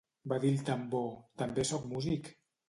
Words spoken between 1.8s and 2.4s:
músic!